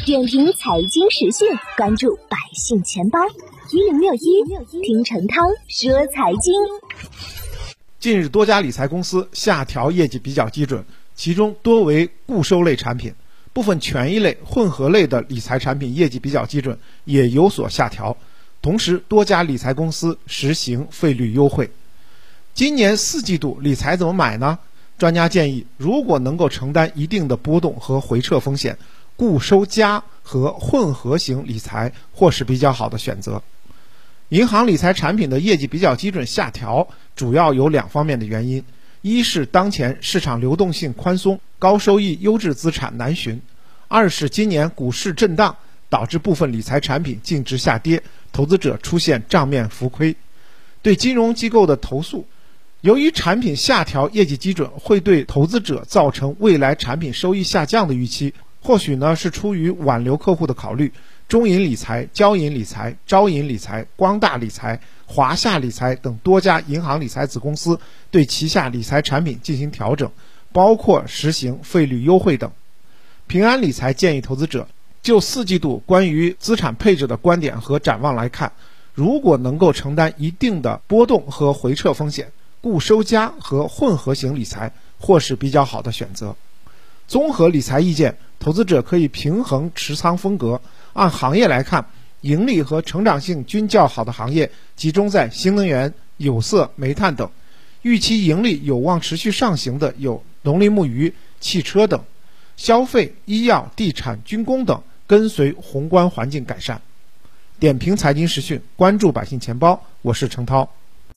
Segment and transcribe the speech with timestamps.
[0.00, 1.46] 点评财经时讯，
[1.76, 3.20] 关注百姓钱包
[3.70, 4.20] 一零六一，
[4.82, 5.36] 听陈涛
[5.68, 6.54] 说财经。
[8.00, 10.84] 近日，多家理财公司下调业绩比较基准，
[11.14, 13.14] 其中多为固收类产品，
[13.52, 18.16] 部分权益类、混合类的理财产品业绩比较基准也有所下调。
[18.60, 21.70] 同时，多家理财公司实行费率优惠。
[22.54, 24.58] 今年四季度理财怎么买呢？
[24.98, 28.78] 专家建议，如果能够承担一定的波动和回撤风险，
[29.22, 33.40] 固收加和混合型理财或是比较好的选择。
[34.30, 38.64] 银行理财产品的业绩比较基准下调，主要有两方面的原因：
[39.00, 43.36] 一是当前市场流动性宽松，高收益优质资产难寻；
[43.86, 45.56] 二是今年股市震荡，
[45.88, 48.02] 导致部分理财产品净值下跌，
[48.32, 50.16] 投资者出现账面浮亏。
[50.82, 52.26] 对金融机构的投诉。
[52.80, 58.34] 由于产品下调业绩基准，会对投资者造成未来产品收益下降的预期。
[58.62, 60.92] 或许呢是出于挽留客户的考虑，
[61.28, 67.78] 中银理财、交银理财、招银理财、光大理财、华夏理财等多家银行理财子公司
[68.10, 70.10] 对旗下理财产品进行调整，
[70.52, 72.50] 包括实行费率优惠等。
[73.26, 74.68] 平安理财建议投资者
[75.02, 78.52] 就四季度关于资产配置的观点和展望来看，
[78.94, 82.30] 如果能够承担一定的波动和回撤风险。
[82.60, 86.36] 固收加和混合型理财或是比较好的选择。
[87.08, 90.60] 综合理财意见，投资者可以平衡持仓风格。
[90.94, 91.86] 按行业来看，
[92.22, 97.28] 盈利和成长性均较好的行业集中在新能源、有色、煤炭等；
[97.82, 102.00] 预期盈利有望持续上行的有农林牧渔、汽车等；
[102.56, 106.82] 消费、医药、地产、军工等跟随宏观环境改善。
[107.60, 110.68] 点评财经时讯，关注百姓钱包，我是程涛。